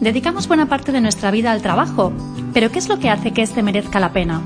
[0.00, 2.12] Dedicamos buena parte de nuestra vida al trabajo,
[2.54, 4.42] pero ¿qué es lo que hace que éste merezca la pena?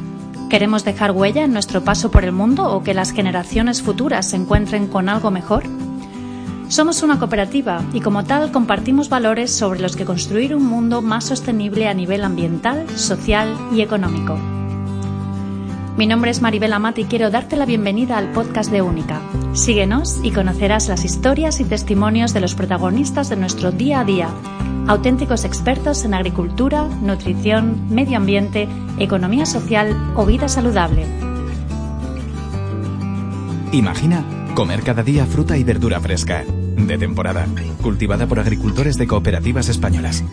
[0.49, 4.37] ¿Queremos dejar huella en nuestro paso por el mundo o que las generaciones futuras se
[4.37, 5.65] encuentren con algo mejor?
[6.69, 11.25] Somos una cooperativa y como tal compartimos valores sobre los que construir un mundo más
[11.25, 14.39] sostenible a nivel ambiental, social y económico.
[15.98, 19.21] Mi nombre es Maribel Amat y quiero darte la bienvenida al podcast de Única.
[19.53, 24.29] Síguenos y conocerás las historias y testimonios de los protagonistas de nuestro día a día
[24.86, 28.68] auténticos expertos en agricultura, nutrición, medio ambiente,
[28.99, 31.07] economía social o vida saludable.
[33.72, 34.24] Imagina
[34.55, 36.45] comer cada día fruta y verdura fresca,
[36.77, 37.46] de temporada,
[37.80, 40.24] cultivada por agricultores de cooperativas españolas.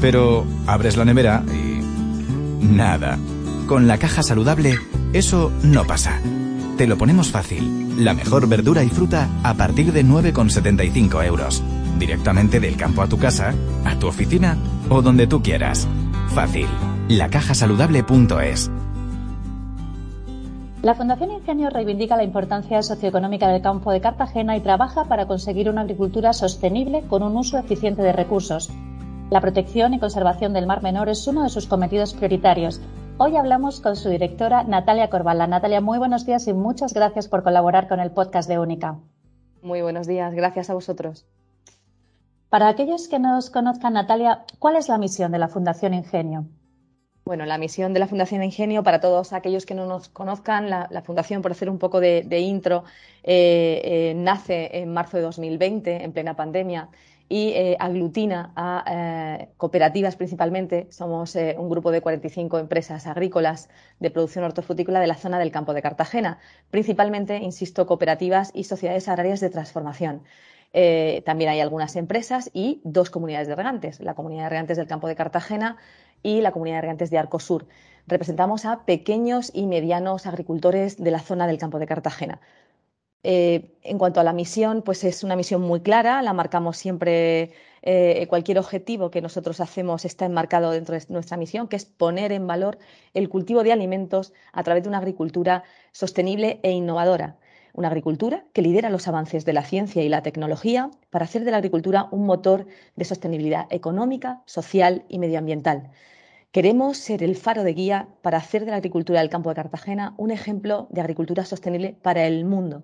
[0.00, 2.64] Pero abres la nevera y...
[2.64, 3.18] nada.
[3.66, 4.78] Con la caja saludable,
[5.12, 6.20] eso no pasa.
[6.78, 8.04] Te lo ponemos fácil.
[8.04, 11.62] La mejor verdura y fruta a partir de 9,75 euros
[11.98, 14.56] directamente del campo a tu casa, a tu oficina
[14.88, 15.88] o donde tú quieras.
[16.28, 16.66] Fácil.
[17.08, 18.70] Lacajasaludable.es.
[20.82, 25.68] La Fundación Ingenio reivindica la importancia socioeconómica del campo de Cartagena y trabaja para conseguir
[25.68, 28.70] una agricultura sostenible con un uso eficiente de recursos.
[29.30, 32.80] La protección y conservación del Mar Menor es uno de sus cometidos prioritarios.
[33.18, 35.48] Hoy hablamos con su directora Natalia Corbala.
[35.48, 38.98] Natalia, muy buenos días y muchas gracias por colaborar con el podcast de Única.
[39.62, 41.26] Muy buenos días, gracias a vosotros.
[42.48, 46.46] Para aquellos que nos conozcan, Natalia, ¿cuál es la misión de la Fundación Ingenio?
[47.24, 51.02] Bueno, la misión de la Fundación Ingenio, para todos aquellos que no nos conozcan, la,
[51.04, 52.84] Fundación, por hacer un poco de, intro,
[53.24, 56.88] eh, eh, nace en marzo de 2020, en plena pandemia,
[57.28, 60.86] y eh, aglutina a cooperativas principalmente.
[60.92, 65.74] Somos un grupo de 45 empresas agrícolas de producción hortofrutícola de la zona del campo
[65.74, 66.38] de Cartagena,
[66.70, 70.22] principalmente, insisto, cooperativas y sociedades agrarias de transformación.
[70.78, 74.86] Eh, también hay algunas empresas y dos comunidades de regantes, la comunidad de regantes del
[74.86, 75.78] campo de Cartagena
[76.22, 77.66] y la comunidad de regantes de Arcosur.
[78.06, 82.42] Representamos a pequeños y medianos agricultores de la zona del campo de Cartagena.
[83.22, 87.52] Eh, en cuanto a la misión, pues es una misión muy clara, la marcamos siempre,
[87.80, 92.32] eh, cualquier objetivo que nosotros hacemos está enmarcado dentro de nuestra misión, que es poner
[92.32, 92.76] en valor
[93.14, 97.38] el cultivo de alimentos a través de una agricultura sostenible e innovadora
[97.76, 101.50] una agricultura que lidera los avances de la ciencia y la tecnología para hacer de
[101.50, 102.66] la agricultura un motor
[102.96, 105.90] de sostenibilidad económica, social y medioambiental.
[106.52, 110.14] Queremos ser el faro de guía para hacer de la agricultura del campo de Cartagena
[110.16, 112.82] un ejemplo de agricultura sostenible para el mundo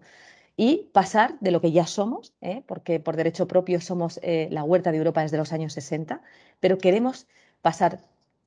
[0.56, 2.62] y pasar de lo que ya somos, ¿eh?
[2.66, 6.20] porque por derecho propio somos eh, la huerta de Europa desde los años 60,
[6.60, 7.26] pero queremos
[7.62, 8.00] pasar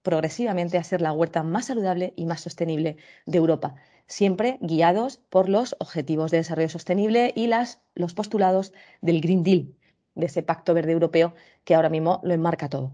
[0.06, 2.96] progresivamente a ser la huerta más saludable y más sostenible
[3.26, 3.76] de Europa
[4.08, 9.74] siempre guiados por los Objetivos de Desarrollo Sostenible y las, los postulados del Green Deal,
[10.16, 11.34] de ese Pacto Verde Europeo
[11.64, 12.92] que ahora mismo lo enmarca todo.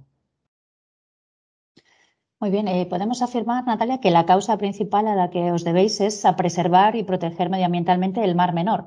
[2.40, 6.02] Muy bien, eh, podemos afirmar, Natalia, que la causa principal a la que os debéis
[6.02, 8.86] es a preservar y proteger medioambientalmente el Mar Menor.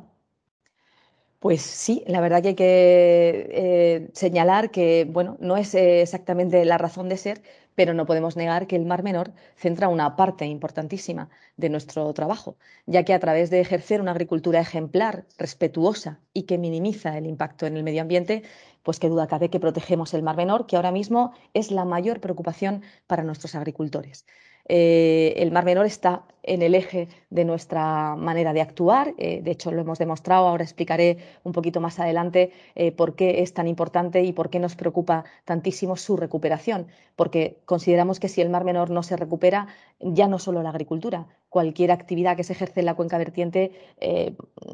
[1.39, 6.79] Pues sí, la verdad que hay que eh, señalar que bueno, no es exactamente la
[6.79, 7.43] razón de ser,
[7.75, 12.57] pero no podemos negar que el Mar Menor centra una parte importantísima de nuestro trabajo,
[12.87, 17.67] ya que a través de ejercer una agricultura ejemplar, respetuosa y que minimiza el impacto
[17.67, 18.43] en el medio ambiente,
[18.83, 22.21] pues qué duda cabe que protegemos el Mar Menor, que ahora mismo es la mayor
[22.21, 24.27] preocupación para nuestros agricultores.
[24.66, 29.14] Eh, el Mar Menor está en el eje de nuestra manera de actuar.
[29.19, 30.47] Eh, de hecho, lo hemos demostrado.
[30.48, 34.58] Ahora explicaré un poquito más adelante eh, por qué es tan importante y por qué
[34.58, 36.86] nos preocupa tantísimo su recuperación.
[37.16, 39.69] Porque consideramos que si el Mar Menor no se recupera,
[40.00, 43.72] ya no solo la agricultura, cualquier actividad que se ejerce en la cuenca vertiente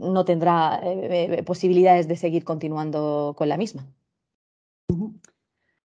[0.00, 0.80] no tendrá
[1.44, 3.86] posibilidades de seguir continuando con la misma.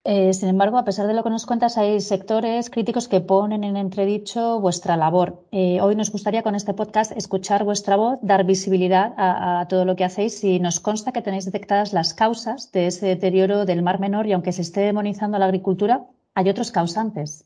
[0.03, 3.65] Eh, sin embargo, a pesar de lo que nos cuentas, hay sectores críticos que ponen
[3.65, 5.45] en entredicho vuestra labor.
[5.53, 9.97] Eh, hoy nos gustaría con este podcast escuchar vuestra voz, dar visibilidad a, todo lo
[9.97, 14.01] que hacéis y nos consta que tenéis detectadas las causas de ese deterioro del Mar
[14.01, 17.45] Menor y aunque se esté demonizando la agricultura, hay otros causantes.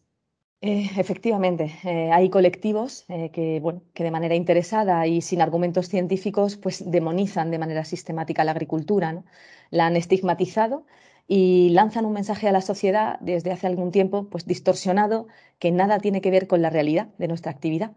[0.60, 1.72] Eh, efectivamente,
[2.12, 7.58] hay colectivos que, bueno, que de manera interesada y sin argumentos científicos pues demonizan de
[7.58, 9.24] manera sistemática la agricultura,
[9.70, 10.86] la han estigmatizado
[11.26, 15.26] y lanzan un mensaje a la sociedad desde hace algún tiempo pues distorsionado
[15.58, 17.92] que nada tiene que ver con la realidad de nuestra actividad.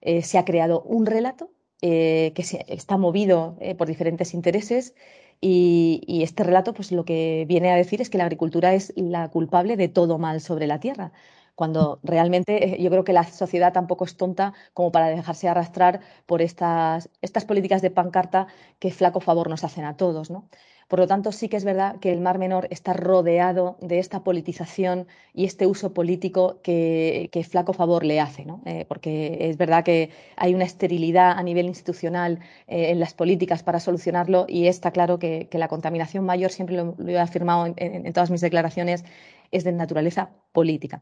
[0.00, 1.50] Eh, se ha creado un relato
[1.80, 4.94] eh, que está movido eh, por diferentes intereses
[5.40, 9.28] y, este relato pues lo que viene a decir es que la agricultura es la
[9.30, 11.12] culpable de todo mal sobre la tierra
[11.54, 16.42] cuando realmente yo creo que la sociedad tampoco es tonta como para dejarse arrastrar por
[16.42, 18.46] estas, estas políticas de pancarta
[18.78, 20.30] que flaco favor nos hacen a todos.
[20.30, 20.48] ¿no?
[20.92, 24.22] Por lo tanto, sí que es verdad que el Mar Menor está rodeado de esta
[24.22, 28.60] politización y este uso político que, flaco favor le hace, ¿no?
[28.66, 33.62] Eh, porque es verdad que hay una esterilidad a nivel institucional eh, en las políticas
[33.62, 38.30] para solucionarlo y está claro que, la contaminación mayor, siempre lo, he afirmado en todas
[38.30, 39.02] mis declaraciones,
[39.50, 41.00] es de naturaleza política.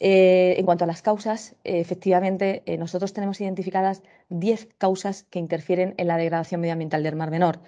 [0.00, 5.40] Eh, en cuanto a las causas, eh, efectivamente, eh, nosotros tenemos identificadas 10 causas que
[5.40, 7.60] interfieren en la degradación medioambiental del Mar Menor.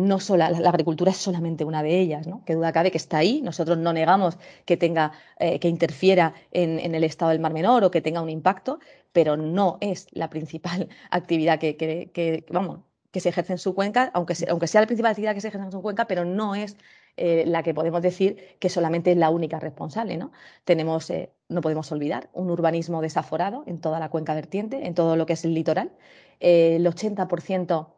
[0.00, 2.44] no solo, la, agricultura es solamente una de ellas, ¿no?
[2.44, 3.40] que duda cabe que está ahí.
[3.42, 8.00] Nosotros no negamos que, tenga, que interfiera en, el estado del Mar Menor o que
[8.00, 8.80] tenga un impacto,
[9.12, 12.80] pero no es la principal actividad que, vamos,
[13.12, 15.66] que se ejerce en su cuenca, aunque aunque sea la principal actividad que se ejerce
[15.66, 16.76] en su cuenca, pero no es
[17.16, 20.16] eh, la que podemos decir que solamente es la única responsable.
[20.16, 20.32] ¿no?
[20.64, 25.16] Tenemos, eh, no podemos olvidar, un urbanismo desaforado en toda la cuenca vertiente, en todo
[25.16, 25.92] lo que es el litoral.
[26.40, 27.88] Eh, el 80%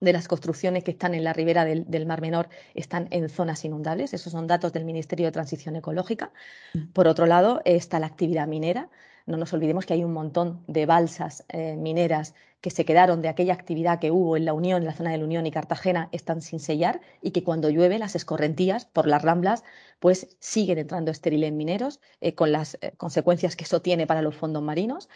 [0.00, 3.64] de las construcciones que están en la ribera del, del, Mar Menor están en zonas
[3.64, 4.14] inundables.
[4.14, 6.32] Esos son datos del Ministerio de Transición Ecológica.
[6.74, 6.92] Mm.
[6.92, 8.90] Por otro lado, está la actividad minera.
[9.26, 13.28] No nos olvidemos que hay un montón de balsas eh, mineras que se quedaron de
[13.28, 16.08] aquella actividad que hubo en la Unión, en la zona de la Unión y Cartagena,
[16.12, 19.64] están sin sellar y que cuando llueve las escorrentías por las ramblas
[20.00, 24.34] pues siguen entrando estériles mineros eh, con las eh, consecuencias que eso tiene para los
[24.34, 25.10] fondos marinos.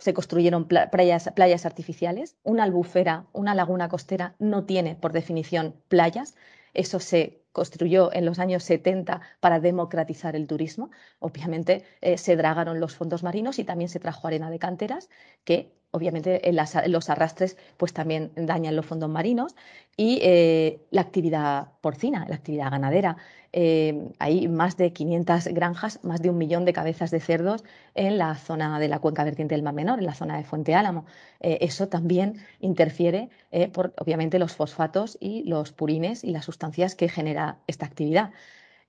[0.00, 2.34] Se construyeron playas, playas artificiales.
[2.42, 6.34] Una albufera, una laguna costera no tiene por definición playas.
[6.72, 10.90] Eso se construyó en los años 70 para democratizar el turismo.
[11.20, 15.08] Obviamente eh, se dragaron los fondos marinos y también se trajo arena de canteras
[15.44, 19.54] que obviamente en, los arrastres pues también dañan los fondos marinos
[19.96, 23.16] y eh, la actividad porcina, la actividad ganadera.
[23.52, 27.62] Eh, hay más de 500 granjas, más de un millón de cabezas de cerdos
[27.94, 30.74] en la zona de la cuenca vertiente del Mar Menor, en la zona de Fuente
[30.74, 31.06] Álamo.
[31.38, 33.28] Eso también interfiere
[33.72, 38.32] por, obviamente, los fosfatos y los purines y las sustancias que genera esta actividad.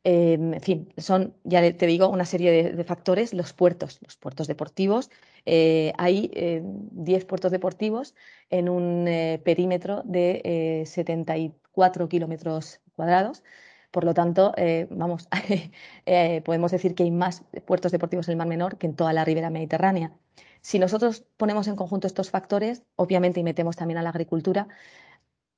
[0.03, 5.09] en fin, son, ya te digo, una serie de factores, los puertos, los puertos deportivos,
[5.45, 8.15] eh, hay 10 eh, puertos deportivos
[8.49, 13.43] en un eh, perímetro de 74 kilómetros cuadrados.
[13.91, 14.53] Por lo tanto,
[14.89, 15.29] vamos,
[16.43, 19.23] podemos decir que hay más puertos deportivos en el Mar Menor que en toda la
[19.23, 20.11] ribera mediterránea.
[20.59, 24.67] Si nosotros ponemos en conjunto estos factores, obviamente, y metemos también a la agricultura,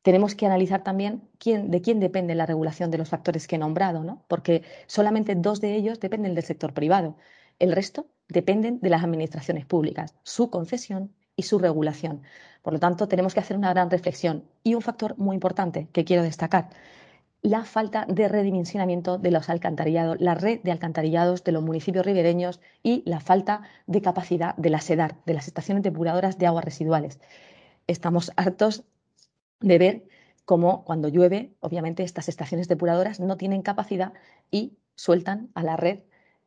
[0.08, 3.60] tenemos que analizar también quién, de quién depende la regulación de los factores que he
[3.60, 4.24] nombrado, ¿no?
[4.30, 7.18] porque solamente dos de ellos dependen del sector privado.
[7.60, 12.22] El resto dependen de las administraciones públicas, su concesión y su regulación.
[12.62, 14.46] Por lo tanto, tenemos que hacer una gran reflexión.
[14.64, 16.70] Y un factor muy importante que quiero destacar,
[17.42, 22.62] la falta de redimensionamiento de los alcantarillados, la red de alcantarillados de los municipios ribereños
[22.82, 27.20] y la falta de capacidad de la SEDAR, de las estaciones depuradoras de aguas residuales.
[27.88, 28.86] Estamos hartos
[29.60, 30.08] de ver
[30.46, 34.14] cómo cuando llueve, obviamente estas estaciones depuradoras no tienen capacidad
[34.52, 36.00] y sueltan a la red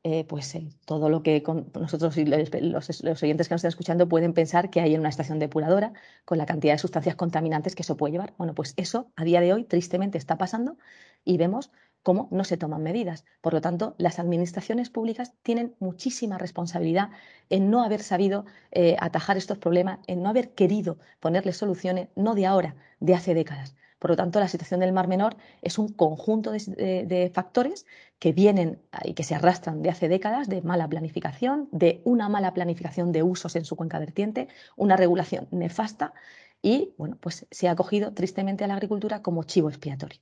[0.02, 1.42] eh, pues eh, todo lo que
[1.78, 5.38] nosotros y los, oyentes que nos están escuchando pueden pensar que hay en una estación
[5.38, 5.92] depuradora
[6.24, 8.32] con la cantidad de sustancias contaminantes que eso puede llevar.
[8.38, 10.78] Bueno, pues eso a día de hoy tristemente está pasando
[11.22, 11.70] y vemos
[12.02, 13.24] cómo no se toman medidas.
[13.40, 17.10] Por lo tanto, las administraciones públicas tienen muchísima responsabilidad
[17.50, 22.34] en no haber sabido eh, atajar estos problemas, en no haber querido ponerles soluciones, no
[22.34, 23.74] de ahora, de hace décadas.
[24.00, 27.86] Por lo tanto, la situación del Mar Menor es un conjunto de, factores
[28.18, 32.54] que vienen y que se arrastran de hace décadas de mala planificación, de una mala
[32.54, 36.14] planificación de usos en su cuenca vertiente, una regulación nefasta
[36.62, 40.18] y, bueno, pues se ha cogido tristemente a la agricultura como chivo expiatorio.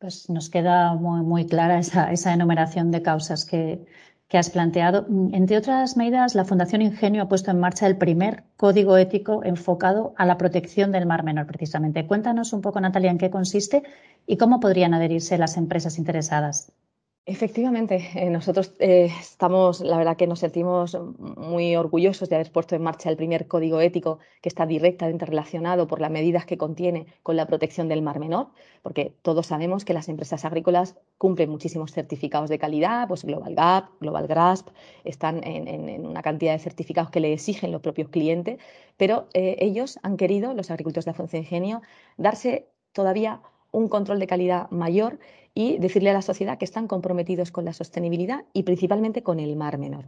[0.00, 3.84] Pues nos queda muy, muy clara esa, esa enumeración de causas que,
[4.28, 5.06] que has planteado.
[5.32, 10.14] Entre otras medidas, la Fundación Ingenio ha puesto en marcha el primer código ético enfocado
[10.16, 12.06] a la protección del Mar Menor, precisamente.
[12.06, 13.82] Cuéntanos un poco, Natalia, en qué consiste
[14.26, 16.72] y cómo podrían adherirse las empresas interesadas.
[17.30, 22.74] Efectivamente, eh, nosotros eh, estamos, la verdad que nos sentimos muy orgullosos de haber puesto
[22.74, 27.06] en marcha el primer código ético que está directamente relacionado por las medidas que contiene
[27.22, 28.48] con la protección del mar menor,
[28.82, 33.90] porque todos sabemos que las empresas agrícolas cumplen muchísimos certificados de calidad, pues Global Gap,
[34.00, 34.70] Global Grasp,
[35.04, 38.58] están en, una cantidad de certificados que le exigen los propios clientes,
[38.96, 41.80] pero eh, ellos han querido, los agricultores de Función Ingenio,
[42.16, 43.40] darse todavía
[43.72, 45.18] un control de calidad mayor
[45.54, 49.56] y decirle a la sociedad que están comprometidos con la sostenibilidad y principalmente con el
[49.56, 50.06] mar menor.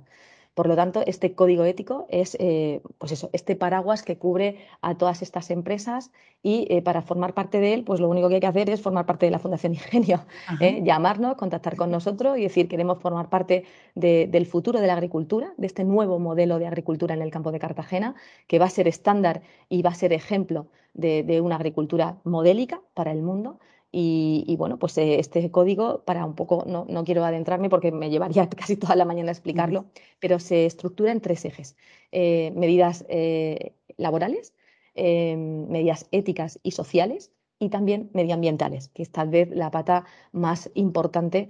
[0.55, 4.97] Por lo tanto, este código ético es eh, pues eso, este paraguas que cubre a
[4.97, 6.11] todas estas empresas
[6.43, 8.83] y eh, para formar parte de él, pues lo único que hay que hacer es
[8.83, 10.27] formar parte de la Fundación Ingenio,
[10.61, 10.83] ¿eh?
[10.85, 15.67] llamarnos, contactar con nosotros y decir queremos formar parte del futuro de la agricultura, de
[15.67, 18.15] este nuevo modelo de agricultura en el campo de Cartagena,
[18.47, 23.13] que va a ser estándar y va a ser ejemplo de una agricultura modélica para
[23.13, 23.59] el mundo
[23.95, 28.09] Y, bueno, pues eh, este código, para un poco, no, no, quiero adentrarme porque me
[28.09, 29.85] llevaría casi toda la mañana a explicarlo,
[30.19, 31.77] pero se estructura en tres ejes.
[32.11, 34.55] Eh, medidas eh, laborales,
[34.95, 41.49] medidas éticas y sociales y también medioambientales, que es tal vez la pata más importante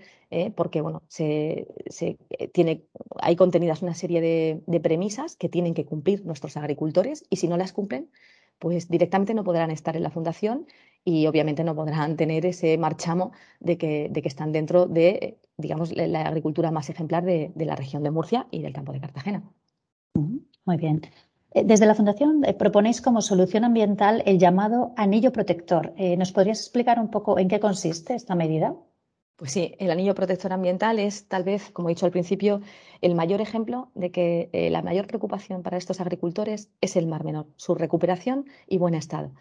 [0.55, 1.67] porque bueno, se,
[2.53, 2.85] tiene,
[3.21, 7.49] hay contenidas una serie de, de premisas que tienen que cumplir nuestros agricultores y si
[7.49, 8.11] no las cumplen,
[8.59, 10.67] pues directamente no podrán estar en la fundación
[11.05, 15.95] y obviamente no podrán tener ese marchamo de que, de que están dentro de, digamos,
[15.97, 19.43] la agricultura más ejemplar de, la región de Murcia y del campo de Cartagena.
[20.15, 21.03] Muy bien.
[21.55, 25.93] Eh, desde la Fundación eh, proponéis como solución ambiental el llamado anillo protector.
[25.97, 28.75] Eh, ¿Nos podrías explicar un poco en qué consiste esta medida?
[29.37, 32.61] Pues sí, el anillo protector ambiental es tal vez, como he dicho al principio,
[33.01, 37.47] el mayor ejemplo de que la mayor preocupación para estos agricultores es el mar menor,
[37.57, 39.33] su recuperación y buen estado.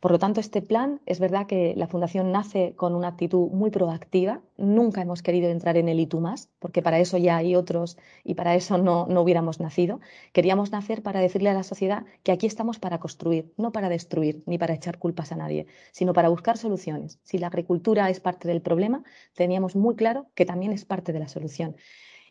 [0.00, 3.70] Por lo tanto, este plan es verdad que la Fundación nace con una actitud muy
[3.70, 4.40] proactiva.
[4.56, 8.34] Nunca hemos querido entrar en el y más, porque para eso ya hay otros y
[8.34, 10.00] para eso no, no hubiéramos nacido.
[10.32, 14.42] Queríamos nacer para decirle a la sociedad que aquí estamos para construir, no para destruir
[14.46, 17.18] ni para echar culpas a nadie, sino para buscar soluciones.
[17.22, 19.02] Si la agricultura es parte del problema,
[19.34, 21.76] teníamos muy claro que también es parte de la solución.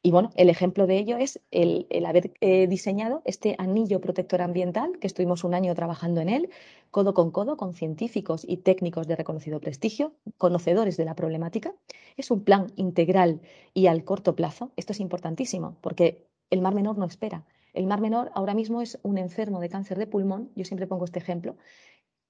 [0.05, 5.00] Y bueno, el ejemplo de ello es el, haber eh, diseñado este anillo protector ambiental,
[5.00, 6.51] que estuvimos un año trabajando en él,
[6.91, 11.74] codo con codo, con científicos y técnicos de reconocido prestigio, conocedores de la problemática.
[12.17, 13.41] Es un plan integral
[13.74, 14.69] y al corto plazo.
[14.75, 17.43] Esto es importantísimo, porque el Mar Menor no espera.
[17.74, 21.05] El Mar Menor ahora mismo es un enfermo de cáncer de pulmón, yo siempre pongo
[21.05, 21.55] este ejemplo,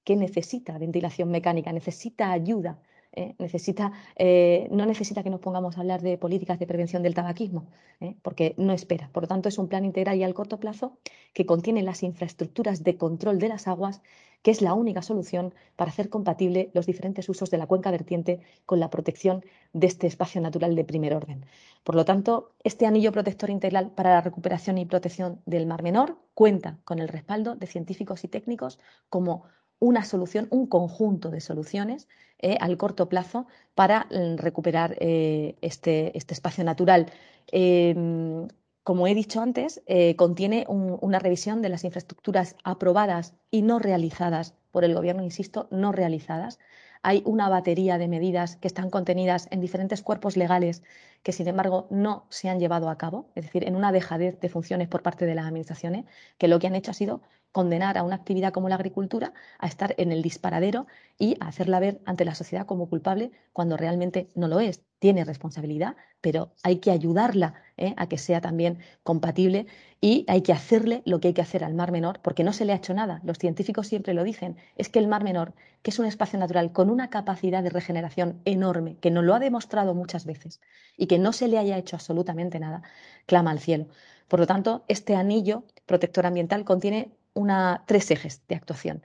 [0.05, 2.79] que necesita ventilación mecánica, necesita ayuda
[3.15, 3.35] ¿eh?
[3.39, 7.67] necesita, eh, no necesita que nos pongamos a hablar de políticas de prevención del tabaquismo,
[7.99, 8.15] ¿eh?
[8.21, 9.09] porque no espera.
[9.11, 10.97] Por lo tanto, es un plan integral y al corto plazo
[11.33, 14.01] que contiene las infraestructuras de control de las aguas,
[14.41, 18.41] que es la única solución para hacer compatible los diferentes usos de la cuenca vertiente
[18.67, 19.43] con la protección
[19.73, 21.45] de este espacio natural de primer orden.
[21.83, 26.17] Por lo tanto, este anillo protector integral para la recuperación y protección del Mar Menor
[26.35, 28.77] cuenta con el respaldo de científicos y técnicos
[29.09, 29.45] como
[29.79, 32.07] una solución, un conjunto de soluciones
[32.39, 37.07] eh, al corto plazo para mm, recuperar eh, este, este, espacio natural.
[37.47, 38.47] Em,
[38.83, 44.53] como he dicho antes, eh, contiene una revisión de las infraestructuras aprobadas y no realizadas
[44.71, 46.59] por el Gobierno, insisto, no realizadas.
[47.01, 50.83] Hay una batería de medidas que están contenidas en diferentes cuerpos legales
[51.23, 54.49] que, sin embargo, no se han llevado a cabo, es decir, en una dejadez de
[54.49, 56.05] funciones por parte de las administraciones,
[56.37, 57.21] que lo que han hecho ha sido
[57.55, 61.79] condenar a una actividad como la agricultura a estar en el disparadero y a hacerla
[61.79, 64.83] ver ante la sociedad como culpable cuando realmente no lo es.
[64.99, 67.93] Tiene responsabilidad, pero hay que ayudarla ¿eh?
[67.95, 69.67] a que sea también compatible
[70.01, 72.65] y hay que hacerle lo que hay que hacer al Mar Menor, porque no se
[72.65, 73.21] le ha hecho nada.
[73.23, 74.57] Los científicos siempre lo dicen.
[74.75, 78.41] Es que el Mar Menor, que es un espacio natural con una capacidad de regeneración
[78.43, 80.59] enorme, que nos lo ha demostrado muchas veces
[80.97, 82.81] y que no se le haya hecho absolutamente nada,
[83.25, 83.87] clama al cielo.
[84.27, 89.03] Por lo tanto, este anillo protector ambiental contiene una, tres ejes de actuación.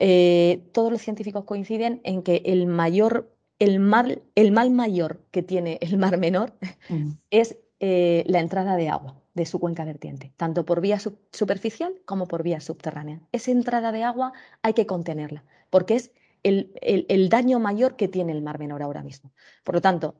[0.00, 5.44] Eh, todos los científicos coinciden en que el mayor, el mal, el mal mayor que
[5.44, 6.54] tiene el mar menor
[6.88, 7.10] mm.
[7.30, 12.26] es eh, la entrada de agua de su cuenca vertiente, tanto por vía superficial como
[12.26, 13.20] por vía subterránea.
[13.32, 14.32] Esa entrada de agua
[14.62, 19.02] hay que contenerla, porque es el, el, daño mayor que tiene el mar menor ahora
[19.02, 19.32] mismo.
[19.64, 20.16] Por lo tanto,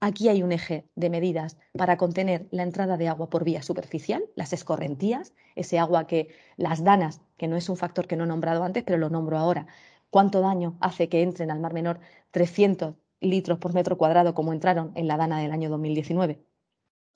[0.00, 4.24] Aquí hay un eje de medidas para contener la entrada de agua por vía superficial,
[4.36, 8.26] las escorrentías, ese agua que las danas, que no es un factor que no he
[8.26, 9.66] nombrado antes, pero lo nombro ahora,
[10.10, 12.00] cuánto daño hace que entren al Mar Menor
[12.30, 16.44] 300 litros por metro cuadrado como entraron en la dana del año 2019.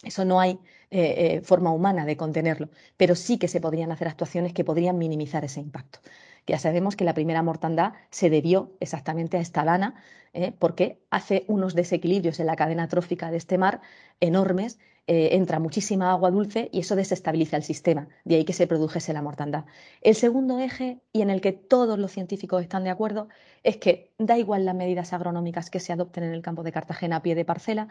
[0.02, 4.08] Eso no hay eh, eh, forma humana de contenerlo, pero sí que se podrían hacer
[4.08, 5.98] actuaciones que podrían minimizar ese impacto.
[6.46, 9.96] Ya sabemos que la primera mortandad se debió exactamente a esta lana,
[10.32, 10.52] ¿eh?
[10.58, 13.80] porque hace unos desequilibrios en la cadena trófica de este mar
[14.20, 14.78] enormes,
[15.10, 19.22] entra muchísima agua dulce y eso desestabiliza el sistema, de ahí que se produjese la
[19.22, 19.64] mortandad.
[20.02, 23.28] El segundo eje, y en el que todos los científicos están de acuerdo,
[23.62, 27.16] es que da igual las medidas agronómicas que se adopten en el campo de Cartagena
[27.16, 27.88] a pie de parcela,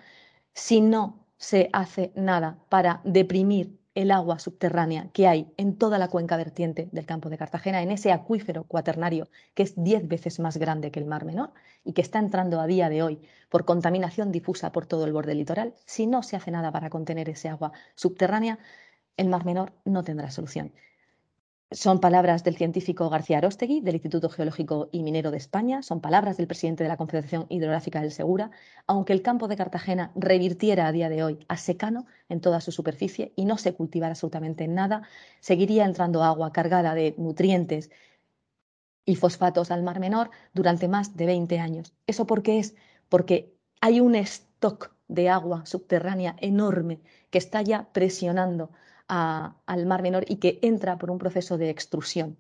[0.54, 6.08] si no se hace nada para deprimir el agua subterránea que hay en toda la
[6.08, 10.58] cuenca vertiente del campo de Cartagena, en ese acuífero cuaternario que es diez veces más
[10.58, 11.51] grande que el Mar Menor
[11.84, 15.34] y que está entrando a día de hoy por contaminación difusa por todo el borde
[15.34, 18.60] litoral, si no se hace nada para contener ese agua subterránea,
[19.17, 20.74] el Mar Menor no tendrá solución.
[21.71, 26.38] Son palabras del científico García Arostegui, del Instituto Geológico y Minero de España, son palabras
[26.38, 28.51] del presidente de la Confederación Hidrográfica del Segura,
[28.86, 32.71] aunque el campo de Cartagena revirtiera a día de hoy a secano en toda su
[32.71, 35.01] superficie y no se cultivara absolutamente nada,
[35.41, 37.91] seguiría entrando agua cargada de nutrientes
[39.03, 41.93] y fosfatos al Mar Menor durante más de 20 años.
[42.07, 42.75] ¿Eso por qué es?
[43.09, 48.71] Porque hay un stock de agua subterránea enorme que está ya presionando
[49.08, 52.38] al Mar Menor y que entra por un proceso de extrusión.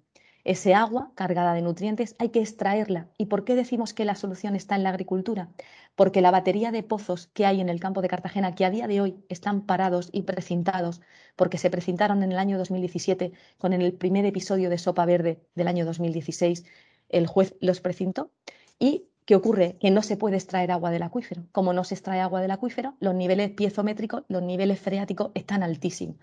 [0.47, 3.09] Ese agua cargada de nutrientes hay que extraerla.
[3.17, 5.49] ¿Y por qué decimos que la solución está en la agricultura?
[5.93, 8.87] Porque la batería de pozos que hay en el campo de Cartagena, que a día
[8.87, 11.01] de hoy están parados y precintados,
[11.35, 15.67] porque se precintaron en el año 2017 con el primer episodio de Sopa Verde del
[15.67, 16.63] año 2016,
[17.09, 18.31] el juez los precintó.
[18.79, 19.75] ¿Y qué ocurre?
[19.81, 21.43] Que no se puede extraer agua del acuífero.
[21.51, 26.15] Como no se extrae agua del acuífero, los niveles piezométricos, los niveles freáticos están altísimos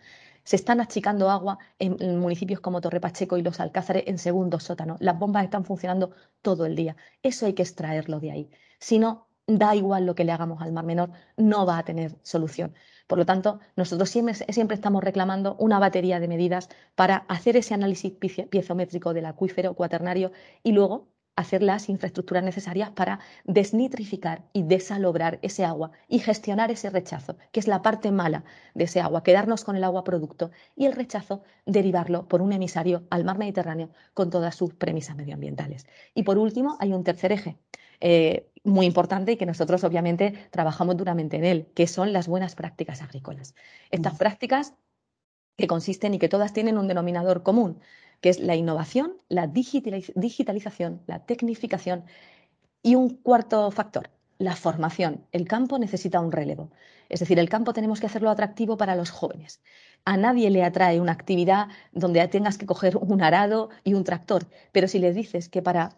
[0.44, 4.98] se están achicando agua en, municipios como Torre Pacheco y Los Alcázares en segundos sótanos.
[5.00, 6.96] Las bombas están funcionando todo el día.
[7.22, 8.50] Eso hay que extraerlo de ahí.
[8.78, 12.16] Si no, da igual lo que le hagamos al Mar Menor, no va a tener
[12.22, 12.74] solución.
[13.06, 17.74] Por lo tanto, nosotros siempre, siempre, estamos reclamando una batería de medidas para hacer ese
[17.74, 20.32] análisis piezométrico del acuífero cuaternario
[20.62, 26.90] y luego hacer las infraestructuras necesarias para desnitrificar y desalobrar ese agua y gestionar ese
[26.90, 30.86] rechazo, que es la parte mala de ese agua, quedarnos con el agua producto y
[30.86, 35.86] el rechazo derivarlo por un emisario al mar Mediterráneo con todas sus premisas medioambientales.
[36.14, 37.58] Y por último, hay un tercer eje.
[38.00, 42.54] Eh, muy importante y que nosotros obviamente trabajamos duramente en él, que son las buenas
[42.54, 43.54] prácticas agrícolas.
[43.90, 44.74] Estas prácticas
[45.56, 47.80] que consisten y que todas tienen un denominador común,
[48.20, 52.04] que es la innovación, la digitalización, la tecnificación
[52.82, 55.26] y un cuarto factor, la formación.
[55.32, 56.70] El campo necesita un relevo.
[57.08, 59.60] Es decir, el campo tenemos que hacerlo atractivo para los jóvenes.
[60.04, 64.46] A nadie le atrae una actividad donde tengas que coger un arado y un tractor,
[64.72, 65.94] pero si le dices que para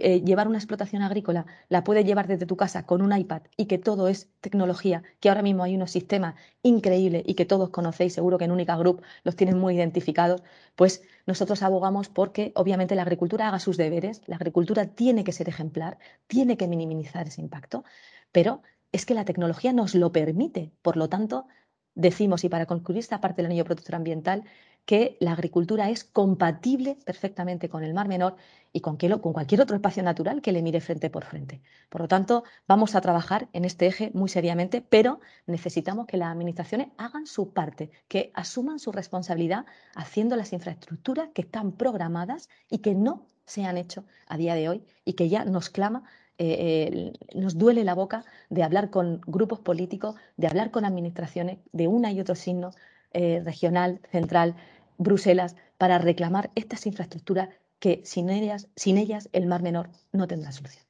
[0.00, 3.66] eh, llevar una explotación agrícola la puedes llevar desde tu casa con un iPad y
[3.66, 8.14] que todo es tecnología, que ahora mismo hay unos sistemas increíbles y que todos conocéis,
[8.14, 10.42] seguro que en Única Group los tienen muy identificados,
[10.76, 15.48] pues nosotros abogamos porque obviamente la agricultura haga sus deberes, la agricultura tiene que ser
[15.48, 17.84] ejemplar, tiene que minimizar ese impacto,
[18.32, 21.46] pero es que la tecnología nos lo permite, por lo tanto,
[21.94, 24.44] decimos, y para concluir esta parte del anillo protector ambiental,
[24.84, 28.36] que la agricultura es compatible perfectamente con el Mar Menor
[28.72, 31.60] y con, cualquier otro espacio natural que le mire frente por frente.
[31.88, 36.32] Por lo tanto, vamos a trabajar en este eje muy seriamente, pero necesitamos que las
[36.32, 42.78] administraciones hagan su parte, que asuman su responsabilidad haciendo las infraestructuras que están programadas y
[42.78, 46.04] que no se han hecho a día de hoy y que ya nos clama
[46.38, 51.86] eh, nos duele la boca de hablar con grupos políticos, de hablar con administraciones de
[51.88, 52.72] una y otro signo,
[53.14, 54.54] eh, regional, central,
[54.98, 57.48] Bruselas, para reclamar estas infraestructuras
[57.78, 60.84] que sin ellas, sin ellas el Mar Menor no tendrá solución.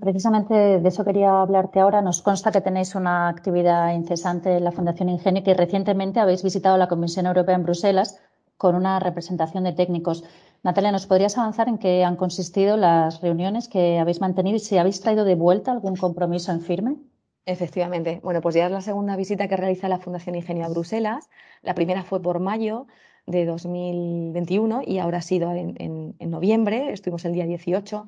[0.00, 2.02] Precisamente de eso quería hablarte ahora.
[2.02, 6.42] Nos consta que tenéis una actividad incesante en la Fundación Ingenio y que recientemente habéis
[6.42, 8.20] visitado la Comisión Europea en Bruselas
[8.56, 10.22] con una representación de técnicos.
[10.62, 14.78] Natalia, ¿nos podrías avanzar en qué han consistido las reuniones que habéis mantenido y si
[14.78, 16.96] habéis traído de vuelta algún compromiso en firme?
[17.44, 18.20] Efectivamente.
[18.22, 21.28] Bueno, pues ya es la segunda visita que realiza la Fundación Ingenio a Bruselas.
[21.62, 22.86] La primera fue por mayo
[23.26, 28.06] de 2021 y ahora ha sido en, noviembre, estuvimos el día 18.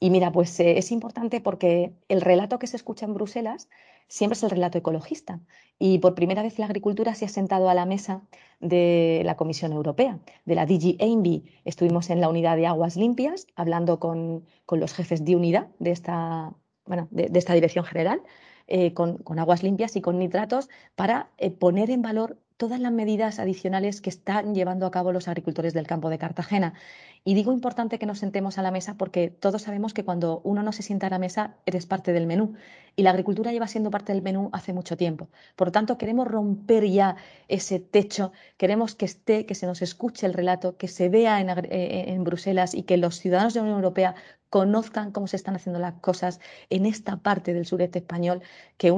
[0.00, 3.70] Y mira, pues eh, es importante porque el relato que se escucha en Bruselas
[4.06, 5.40] siempre es el relato ecologista.
[5.78, 8.22] Y por primera vez la agricultura se ha sentado a la mesa
[8.60, 11.44] de la Comisión Europea, de la DG ENVI.
[11.64, 16.52] Estuvimos en la unidad de aguas limpias hablando con, los jefes de unidad de esta,
[16.84, 18.20] bueno, de esta dirección general
[18.66, 23.38] eh, con, aguas limpias y con nitratos para eh, poner en valor todas las medidas
[23.38, 26.74] adicionales que están llevando a cabo los agricultores del campo de Cartagena.
[27.24, 30.62] Y digo importante que nos sentemos a la mesa porque todos sabemos que cuando uno
[30.62, 32.54] no se sienta a la mesa eres parte del menú
[32.96, 35.28] y la agricultura lleva siendo parte del menú hace mucho tiempo.
[35.56, 37.16] Por lo tanto, queremos romper ya
[37.48, 41.48] ese techo, queremos que esté, que se nos escuche el relato, que se vea en,
[41.48, 44.14] eh, en Bruselas y que los ciudadanos de la Unión Europea
[44.50, 46.38] conozcan cómo se están haciendo las cosas
[46.70, 48.42] en esta parte del sureste español
[48.76, 48.92] que,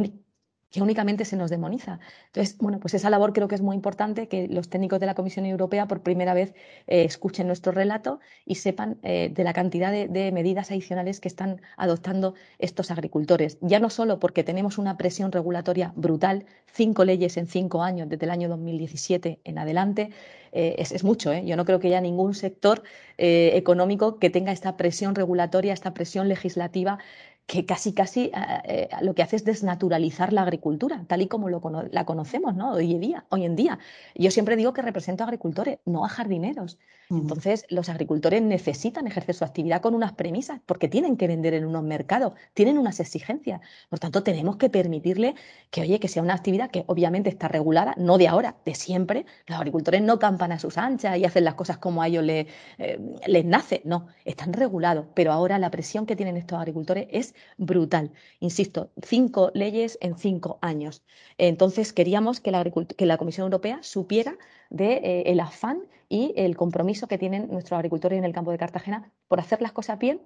[0.70, 2.00] que únicamente se nos demoniza.
[2.26, 5.14] Entonces, bueno, pues esa labor creo que es muy importante, que los técnicos de la
[5.14, 6.55] Comisión Europea por primera vez
[6.87, 11.61] eh, escuchen nuestro relato y sepan eh, de la cantidad de, medidas adicionales que están
[11.76, 13.59] adoptando estos agricultores.
[13.61, 18.24] Ya no solo porque tenemos una presión regulatoria brutal, cinco leyes en cinco años, desde
[18.26, 20.11] el año 2017 en adelante,
[20.52, 21.33] eh, es, mucho.
[21.33, 22.83] Yo no creo que haya ningún sector
[23.18, 26.98] económico que tenga esta presión regulatoria, esta presión legislativa
[27.47, 32.05] que casi, casi eh, lo que hace es desnaturalizar la agricultura, tal y como la
[32.05, 32.73] conocemos ¿no?
[32.73, 33.79] hoy, en día, hoy en día.
[34.17, 36.79] Yo siempre digo que represento a agricultores, no a jardineros.
[37.11, 41.64] Entonces, los agricultores necesitan ejercer su actividad con unas premisas, porque tienen que vender en
[41.64, 43.61] unos mercados, tienen unas exigencias.
[43.88, 45.35] Por tanto, tenemos que permitirle
[45.71, 49.25] que, oye, que sea una actividad que obviamente está regulada, no de ahora, de siempre.
[49.47, 52.47] Los agricultores no campan a sus anchas y hacen las cosas como a ellos les,
[52.79, 55.07] eh, les nace, no, están regulados.
[55.14, 58.11] Pero ahora la presión que tienen estos agricultores es brutal.
[58.40, 61.05] Insisto, cinco leyes en cinco años.
[61.38, 64.37] Entonces, queríamos que la, que la Comisión Europea supiera
[64.71, 68.59] del de, eh, afán y el compromiso que tienen nuestros agricultores en el campo de
[68.59, 70.21] Cartagena por hacer las cosas bien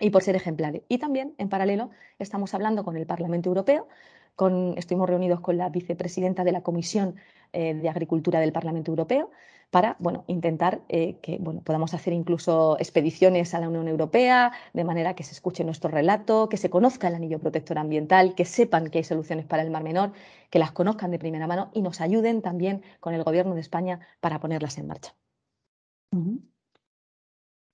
[0.00, 0.82] y por ser ejemplares.
[0.88, 3.86] Y también, en paralelo, estamos hablando con el Parlamento Europeo,
[4.34, 7.14] con, estuvimos reunidos con la vicepresidenta de la Comisión
[7.52, 9.30] eh, de Agricultura del Parlamento Europeo
[9.70, 14.84] para bueno, intentar eh, que bueno, podamos hacer incluso expediciones a la Unión Europea, de
[14.84, 18.88] manera que se escuche nuestro relato, que se conozca el anillo protector ambiental, que sepan
[18.90, 20.12] que hay soluciones para el Mar Menor,
[20.50, 24.00] que las conozcan de primera mano y nos ayuden también con el Gobierno de España
[24.20, 25.14] para ponerlas en marcha.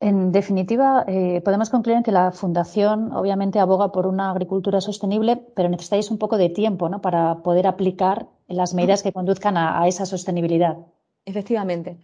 [0.00, 5.68] En definitiva, eh, podemos concluir que la Fundación obviamente aboga por una agricultura sostenible, pero
[5.68, 7.02] necesitáis un poco de tiempo ¿no?
[7.02, 10.78] para poder aplicar las medidas que conduzcan a, esa sostenibilidad.
[11.24, 11.98] Efectivamente.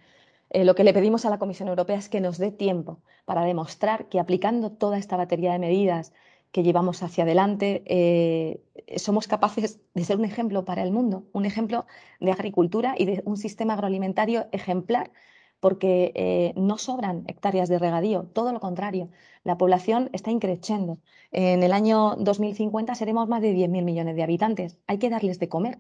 [0.51, 3.45] Eh, lo que le pedimos a la Comisión Europea es que nos dé tiempo para
[3.45, 6.13] demostrar que aplicando toda esta batería de medidas
[6.53, 8.63] que llevamos hacia adelante, eh,
[8.97, 11.87] somos capaces de ser un ejemplo para el mundo, un ejemplo
[12.21, 15.11] de agricultura y de un sistema agroalimentario ejemplar
[15.61, 19.09] porque eh, no sobran hectáreas de regadío, todo lo contrario,
[19.43, 20.99] la población está increciendo.
[21.33, 25.49] En el año 2050 seremos más de 10.000 millones de habitantes, hay que darles de
[25.49, 25.79] comer.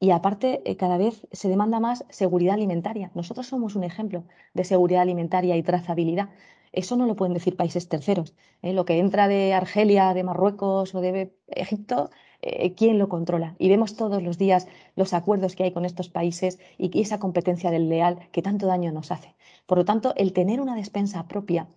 [0.00, 3.10] Y aparte, eh, cada vez se demanda más seguridad alimentaria.
[3.14, 6.30] Nosotros somos un ejemplo de seguridad alimentaria y trazabilidad.
[6.72, 8.34] Eso no lo pueden decir países terceros.
[8.62, 8.72] ¿eh?
[8.72, 12.10] Lo que entra de Argelia, de Marruecos o de Egipto
[12.46, 13.54] eh, quién lo controla.
[13.58, 17.70] Y vemos todos los días los acuerdos que hay con estos países y esa competencia
[17.70, 19.34] del leal que tanto daño nos hace.
[19.66, 21.68] Por lo tanto, el tener una despensa propia,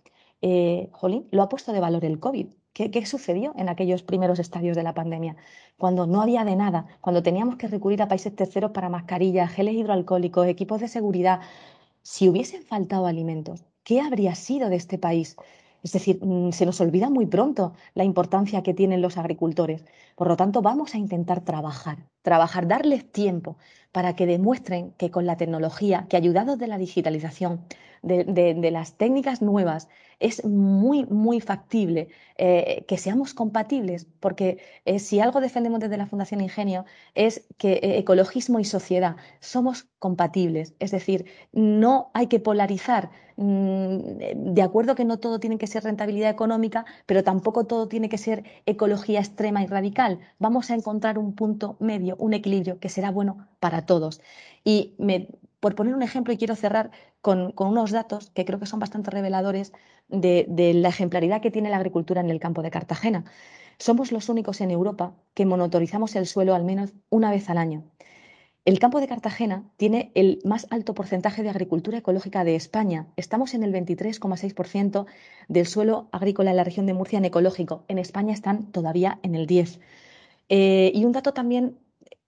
[0.42, 2.48] eh, Jolín, lo ha puesto de valor el COVID.
[2.72, 5.36] ¿Qué, ¿Qué, sucedió en aquellos primeros estadios de la pandemia?
[5.76, 9.74] Cuando no había de nada, cuando teníamos que recurrir a países terceros para mascarillas, geles
[9.74, 11.40] hidroalcohólicos, equipos de seguridad.
[12.02, 15.36] Si hubiesen faltado alimentos, ¿qué habría sido de este país?
[15.82, 19.84] Es decir, mm, se nos olvida muy pronto la importancia que tienen los agricultores.
[20.16, 23.56] Por lo tanto, vamos a intentar trabajar, trabajar, darles tiempo
[23.90, 27.64] para que demuestren que con la tecnología, que ayudados de la digitalización,
[28.02, 29.88] de, las técnicas nuevas,
[30.20, 36.06] es muy, muy factible eh, que seamos compatibles, porque eh, si algo defendemos desde la
[36.06, 42.40] Fundación Ingenio es que eh, ecologismo y sociedad somos compatibles, es decir, no hay que
[42.40, 47.86] polarizar, mm, de acuerdo que no todo tiene que ser rentabilidad económica, pero tampoco todo
[47.88, 50.18] tiene que ser ecología extrema y radical.
[50.38, 54.20] Vamos a encontrar un punto medio, un equilibrio que será bueno para todos.
[54.64, 54.94] Y
[55.60, 59.10] por poner un ejemplo, y quiero cerrar con, unos datos que creo que son bastante
[59.10, 59.72] reveladores
[60.08, 63.24] de, la ejemplaridad que tiene la agricultura en el campo de Cartagena.
[63.78, 67.84] Somos los únicos en Europa que monotorizamos el suelo al menos una vez al año.
[68.64, 73.06] El campo de Cartagena tiene el más alto porcentaje de agricultura ecológica de España.
[73.16, 75.06] Estamos en el 23,6%
[75.48, 77.84] del suelo agrícola en la región de Murcia en ecológico.
[77.88, 79.78] En España están todavía en el 10%.
[80.50, 81.78] Eh, y un dato también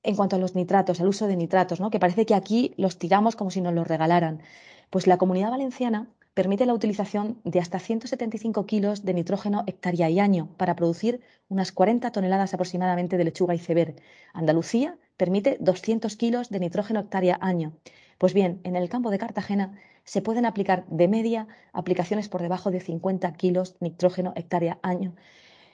[0.03, 1.91] en cuanto a los nitratos, al uso de nitratos, ¿no?
[1.91, 4.43] que parece que aquí los tiramos como si nos los regalaran.
[4.91, 10.21] Pues la comunidad valenciana permite la utilización de hasta 175 kilos de nitrógeno hectárea y
[10.21, 13.97] año para producir unas 40 toneladas aproximadamente de lechuga iceberg.
[14.33, 17.73] Andalucía permite 200 kilos de nitrógeno hectárea año.
[18.19, 22.71] Pues bien, en el campo de Cartagena se pueden aplicar de media aplicaciones por debajo
[22.71, 25.15] de 50 kilos de nitrógeno hectárea año.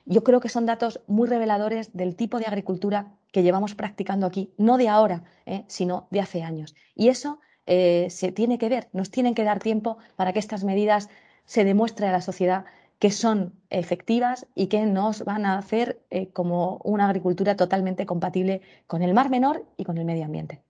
[0.08, 4.54] Yo creo que son datos muy reveladores del tipo de agricultura que llevamos practicando aquí,
[4.56, 5.64] no de ahora, ¿eh?
[5.66, 6.76] sino de hace años.
[6.94, 10.62] Y eso eh, se tiene que ver, nos tienen que dar tiempo para que estas
[10.62, 11.08] medidas
[11.44, 12.64] se demuestren a la sociedad
[13.00, 18.62] que son efectivas y que nos van a hacer eh, como una agricultura totalmente compatible
[18.86, 20.62] con el mar menor y con el medio ambiente.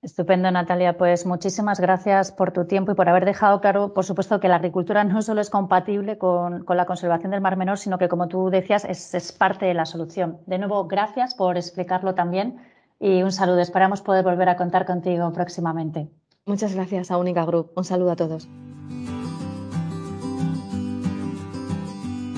[0.00, 0.96] Estupendo, Natalia.
[0.96, 4.56] Pues muchísimas gracias por tu tiempo y por haber dejado claro, por supuesto, que la
[4.56, 8.48] agricultura no solo es compatible con, la conservación del Mar Menor, sino que, como tú
[8.48, 10.38] decías, es, parte de la solución.
[10.46, 12.58] De nuevo, gracias por explicarlo también
[13.00, 13.58] y un saludo.
[13.58, 16.08] Esperamos poder volver a contar contigo próximamente.
[16.46, 17.72] Muchas gracias a Única Group.
[17.74, 18.48] Un saludo a todos.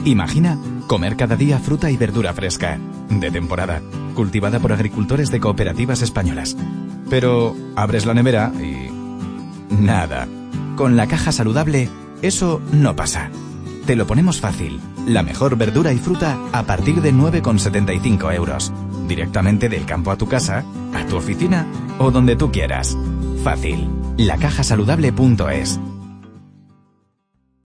[0.04, 3.80] Imagina comer cada día fruta y verdura fresca, de temporada,
[4.14, 6.56] cultivada por agricultores de cooperativas españolas
[7.10, 8.88] pero abres la nevera y...
[9.74, 10.26] Nada.
[10.76, 11.90] Con la caja saludable,
[12.22, 13.30] eso no pasa.
[13.84, 14.80] Te lo ponemos fácil.
[15.06, 18.72] La mejor verdura y fruta a partir de 9,75 euros.
[19.06, 21.66] Directamente del campo a tu casa, a tu oficina
[21.98, 22.96] o donde tú quieras.
[23.42, 23.88] Fácil.
[24.16, 25.80] Lacajasaludable.es